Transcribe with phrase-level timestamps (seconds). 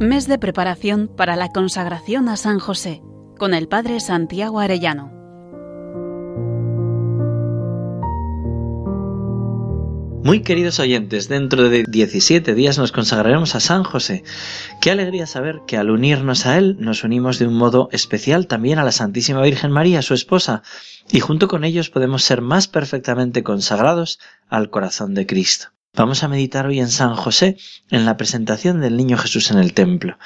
[0.00, 3.02] Mes de preparación para la consagración a San José
[3.38, 5.12] con el Padre Santiago Arellano.
[10.24, 14.24] Muy queridos oyentes, dentro de 17 días nos consagraremos a San José.
[14.80, 18.78] Qué alegría saber que al unirnos a él nos unimos de un modo especial también
[18.78, 20.62] a la Santísima Virgen María, su esposa,
[21.12, 25.72] y junto con ellos podemos ser más perfectamente consagrados al corazón de Cristo.
[25.96, 27.56] Vamos a meditar hoy en San José,
[27.90, 30.18] en la presentación del niño Jesús en el templo.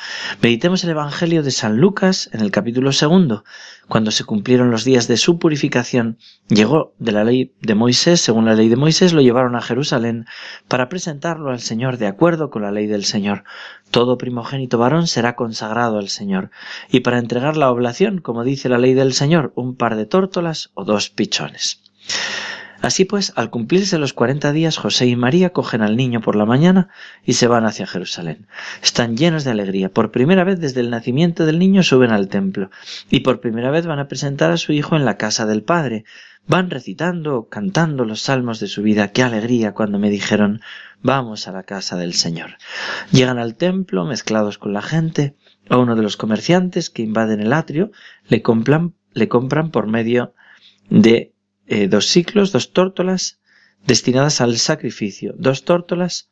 [0.43, 3.45] Meditemos el Evangelio de San Lucas en el capítulo segundo.
[3.89, 8.45] Cuando se cumplieron los días de su purificación, llegó de la ley de Moisés, según
[8.45, 10.27] la ley de Moisés, lo llevaron a Jerusalén
[10.69, 13.45] para presentarlo al Señor de acuerdo con la ley del Señor.
[13.91, 16.51] Todo primogénito varón será consagrado al Señor.
[16.91, 20.73] Y para entregar la oblación, como dice la ley del Señor, un par de tórtolas
[20.75, 21.81] o dos pichones.
[22.84, 26.45] Así pues, al cumplirse los cuarenta días, José y María cogen al niño por la
[26.45, 26.91] mañana
[27.25, 28.47] y se van hacia Jerusalén.
[28.83, 29.89] Están llenos de alegría.
[29.89, 32.69] Por primera vez desde el nacimiento del niño suben al templo
[33.09, 36.05] y por primera vez van a presentar a su hijo en la casa del Padre.
[36.47, 39.12] Van recitando, cantando los salmos de su vida.
[39.12, 40.61] Qué alegría cuando me dijeron
[41.00, 42.59] vamos a la casa del Señor.
[43.12, 45.37] Llegan al templo mezclados con la gente.
[45.70, 47.92] A uno de los comerciantes que invaden el atrio
[48.28, 50.34] le compran, le compran por medio
[50.91, 51.34] de
[51.67, 53.41] eh, dos ciclos, dos tórtolas
[53.87, 56.31] destinadas al sacrificio, dos tórtolas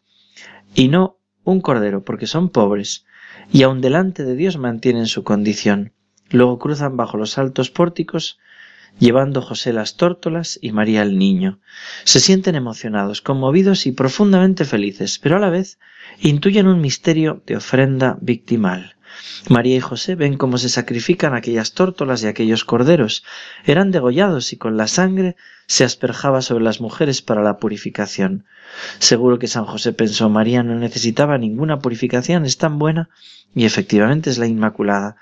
[0.74, 3.04] y no un cordero, porque son pobres,
[3.52, 5.92] y aun delante de Dios mantienen su condición.
[6.30, 8.38] Luego cruzan bajo los altos pórticos,
[8.98, 11.60] llevando José las tórtolas y María el niño.
[12.04, 15.78] Se sienten emocionados, conmovidos y profundamente felices, pero a la vez
[16.20, 18.96] intuyen un misterio de ofrenda victimal.
[19.48, 23.24] María y José ven cómo se sacrifican aquellas tórtolas y aquellos corderos.
[23.64, 28.44] Eran degollados y con la sangre se asperjaba sobre las mujeres para la purificación.
[28.98, 33.08] Seguro que San José pensó María no necesitaba ninguna purificación, es tan buena
[33.54, 35.16] y efectivamente es la Inmaculada.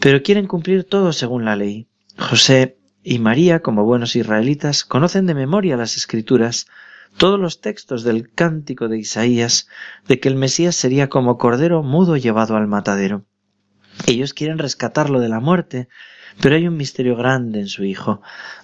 [0.00, 1.86] Pero quieren cumplir todo según la ley.
[2.18, 6.66] José y María, como buenos israelitas, conocen de memoria las escrituras,
[7.16, 9.68] todos los textos del cántico de Isaías
[10.06, 13.24] de que el Mesías sería como cordero mudo llevado al matadero.
[14.06, 15.88] Ellos quieren rescatarlo de la muerte,
[16.40, 18.20] pero hay un misterio grande en su Hijo.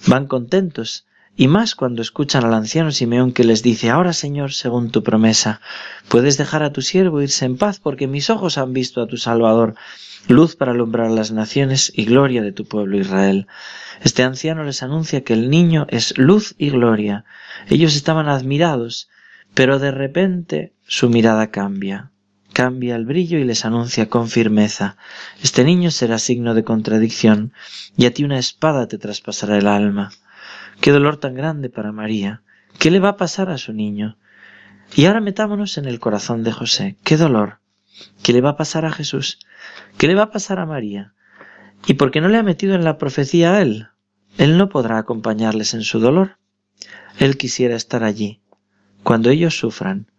[0.07, 4.91] Van contentos, y más cuando escuchan al anciano Simeón que les dice, Ahora Señor, según
[4.91, 5.60] tu promesa,
[6.09, 9.16] puedes dejar a tu siervo irse en paz, porque mis ojos han visto a tu
[9.16, 9.75] Salvador,
[10.28, 13.47] luz para alumbrar las naciones y gloria de tu pueblo Israel.
[14.03, 17.25] Este anciano les anuncia que el niño es luz y gloria.
[17.69, 19.09] Ellos estaban admirados,
[19.54, 22.10] pero de repente su mirada cambia.
[22.53, 24.99] Cambia el brillo y les anuncia con firmeza
[25.43, 27.54] Este niño será signo de contradicción,
[27.97, 30.10] y a ti una espada te traspasará el alma.
[30.81, 32.43] Qué dolor tan grande para María.
[32.78, 34.16] ¿Qué le va a pasar a su niño?
[34.94, 36.97] Y ahora metámonos en el corazón de José.
[37.05, 37.60] Qué dolor.
[38.22, 39.38] ¿Qué le va a pasar a Jesús?
[39.99, 41.15] ¿Qué le va a pasar a María?
[41.87, 43.88] ¿Y por qué no le ha metido en la profecía a él?
[44.38, 46.38] Él no podrá acompañarles en su dolor.
[47.19, 48.41] Él quisiera estar allí.
[49.03, 50.11] Cuando ellos sufran,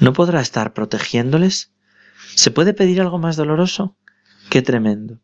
[0.00, 1.72] ¿no podrá estar protegiéndoles?
[2.34, 3.96] ¿Se puede pedir algo más doloroso?
[4.50, 5.18] ¡Qué tremendo!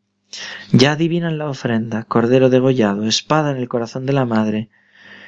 [0.72, 4.68] Ya adivinan la ofrenda, cordero degollado, espada en el corazón de la madre,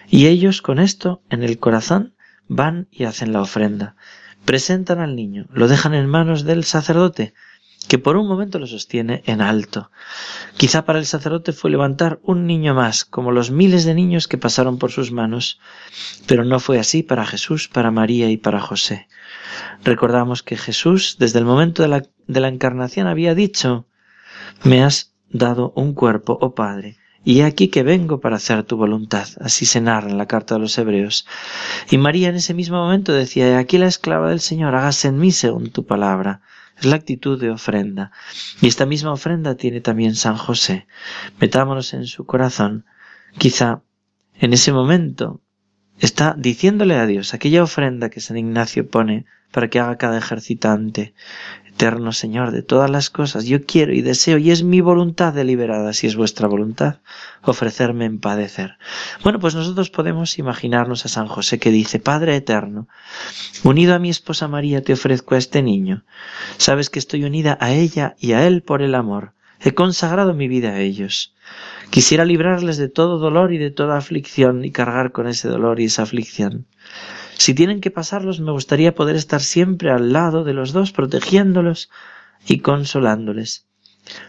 [0.09, 2.15] y ellos con esto en el corazón
[2.49, 3.97] van y hacen la ofrenda.
[4.44, 7.34] Presentan al niño, lo dejan en manos del sacerdote,
[7.89, 9.91] que por un momento lo sostiene en alto.
[10.56, 14.39] Quizá para el sacerdote fue levantar un niño más, como los miles de niños que
[14.39, 15.60] pasaron por sus manos,
[16.27, 19.09] pero no fue así para Jesús, para María y para José.
[19.83, 23.87] Recordamos que Jesús, desde el momento de la, de la encarnación, había dicho,
[24.65, 29.28] me has dado un cuerpo, oh Padre, y aquí que vengo para hacer tu voluntad.
[29.41, 31.27] Así se narra en la carta de los Hebreos.
[31.91, 35.31] Y María en ese mismo momento decía, aquí la esclava del Señor, hágase en mí
[35.31, 36.41] según tu palabra.
[36.78, 38.10] Es la actitud de ofrenda.
[38.62, 40.87] Y esta misma ofrenda tiene también San José.
[41.39, 42.87] Metámonos en su corazón.
[43.37, 43.83] Quizá
[44.34, 45.43] en ese momento
[46.00, 51.15] está diciéndole a Dios aquella ofrenda que San Ignacio pone para que haga cada ejercitante.
[51.66, 55.95] Eterno Señor de todas las cosas, yo quiero y deseo, y es mi voluntad deliberada,
[55.95, 56.97] si es vuestra voluntad,
[57.42, 58.77] ofrecerme en padecer.
[59.22, 62.86] Bueno, pues nosotros podemos imaginarnos a San José que dice, Padre Eterno,
[63.65, 66.04] unido a mi esposa María te ofrezco a este niño.
[66.59, 69.33] Sabes que estoy unida a ella y a él por el amor.
[69.62, 71.34] He consagrado mi vida a ellos.
[71.91, 75.84] Quisiera librarles de todo dolor y de toda aflicción y cargar con ese dolor y
[75.84, 76.66] esa aflicción.
[77.36, 81.91] Si tienen que pasarlos, me gustaría poder estar siempre al lado de los dos, protegiéndolos
[82.47, 83.66] y consolándoles.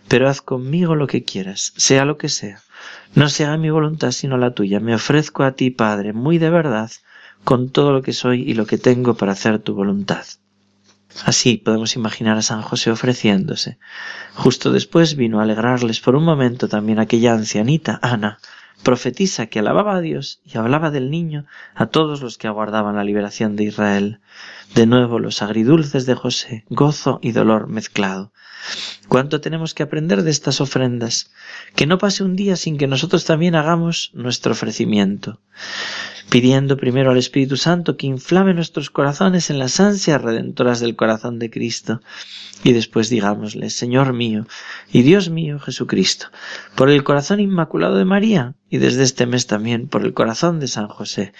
[0.07, 2.61] Pero haz conmigo lo que quieras, sea lo que sea.
[3.15, 4.79] No sea mi voluntad sino la tuya.
[4.79, 6.91] Me ofrezco a ti, Padre, muy de verdad,
[7.43, 10.25] con todo lo que soy y lo que tengo para hacer tu voluntad.
[11.25, 13.77] Así podemos imaginar a San José ofreciéndose.
[14.33, 18.39] Justo después vino a alegrarles por un momento también aquella ancianita, Ana,
[18.83, 23.03] profetisa que alababa a Dios y hablaba del niño a todos los que aguardaban la
[23.03, 24.19] liberación de Israel.
[24.73, 28.31] De nuevo los agridulces de José, gozo y dolor mezclado.
[29.07, 31.31] ¿Cuánto tenemos que aprender de estas ofrendas?
[31.75, 35.39] Que no pase un día sin que nosotros también hagamos nuestro ofrecimiento,
[36.29, 41.39] pidiendo primero al Espíritu Santo que inflame nuestros corazones en las ansias redentoras del corazón
[41.39, 42.01] de Cristo,
[42.63, 44.47] y después digámosle, Señor mío
[44.91, 46.27] y Dios mío Jesucristo,
[46.75, 50.69] por el corazón inmaculado de María, y desde este mes también por el corazón de
[50.69, 51.33] San José,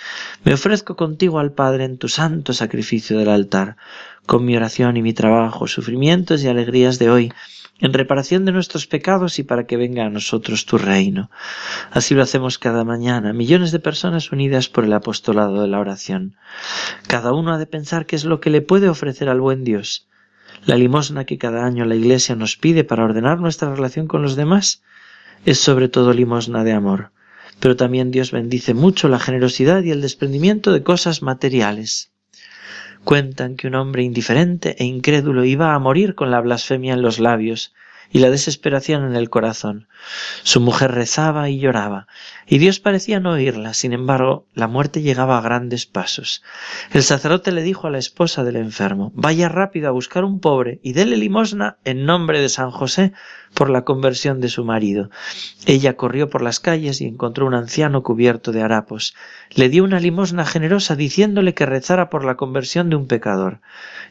[0.44, 3.78] me ofrezco contigo al Padre en tu santo sacrificio del altar,
[4.25, 7.33] con mi oración y mi trabajo, sufrimientos y alegrías de hoy,
[7.80, 11.31] en reparación de nuestros pecados y para que venga a nosotros tu reino.
[11.89, 16.36] Así lo hacemos cada mañana, millones de personas unidas por el apostolado de la oración.
[17.07, 20.06] Cada uno ha de pensar qué es lo que le puede ofrecer al buen Dios.
[20.66, 24.36] La limosna que cada año la Iglesia nos pide para ordenar nuestra relación con los
[24.36, 24.83] demás
[25.45, 27.12] es sobre todo limosna de amor.
[27.61, 32.11] Pero también Dios bendice mucho la generosidad y el desprendimiento de cosas materiales.
[33.03, 37.19] Cuentan que un hombre indiferente e incrédulo iba a morir con la blasfemia en los
[37.19, 37.73] labios
[38.11, 39.87] y la desesperación en el corazón.
[40.43, 42.07] Su mujer rezaba y lloraba,
[42.45, 43.73] y Dios parecía no oírla.
[43.73, 46.43] Sin embargo, la muerte llegaba a grandes pasos.
[46.91, 50.79] El sacerdote le dijo a la esposa del enfermo Vaya rápido a buscar un pobre
[50.83, 53.13] y déle limosna en nombre de San José
[53.53, 55.09] por la conversión de su marido.
[55.65, 59.13] Ella corrió por las calles y encontró un anciano cubierto de harapos.
[59.51, 63.62] Le dio una limosna generosa diciéndole que rezara por la conversión de un pecador.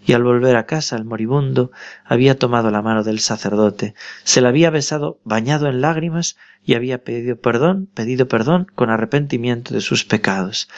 [0.06, 1.70] Y al volver a casa el moribundo
[2.04, 3.94] había tomado la mano del sacerdote,
[4.24, 9.74] se la había besado bañado en lágrimas y había pedido perdón, pedido perdón con arrepentimiento
[9.74, 10.68] de sus pecados.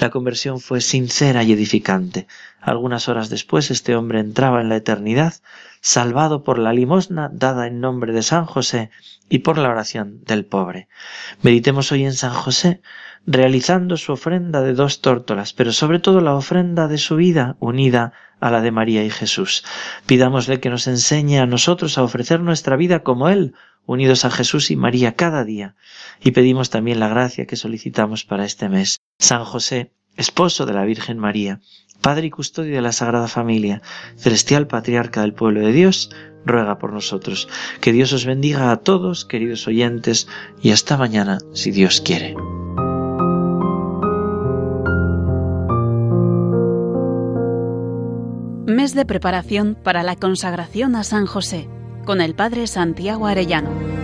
[0.00, 2.26] La conversión fue sincera y edificante.
[2.60, 5.34] Algunas horas después este hombre entraba en la eternidad,
[5.80, 8.90] salvado por la limosna dada en nombre de San José
[9.28, 10.88] y por la oración del pobre.
[11.42, 12.80] Meditemos hoy en San José,
[13.26, 18.12] realizando su ofrenda de dos tórtolas, pero sobre todo la ofrenda de su vida unida
[18.40, 19.64] a la de María y Jesús.
[20.06, 23.54] Pidámosle que nos enseñe a nosotros a ofrecer nuestra vida como Él,
[23.86, 25.74] unidos a Jesús y María cada día.
[26.22, 29.00] Y pedimos también la gracia que solicitamos para este mes.
[29.18, 31.60] San José, esposo de la Virgen María,
[32.00, 33.82] Padre y custodio de la Sagrada Familia,
[34.16, 36.10] celestial patriarca del pueblo de Dios,
[36.44, 37.48] ruega por nosotros.
[37.80, 40.28] Que Dios os bendiga a todos, queridos oyentes,
[40.62, 42.34] y hasta mañana, si Dios quiere.
[48.66, 51.68] Mes de preparación para la consagración a San José,
[52.04, 53.97] con el Padre Santiago Arellano.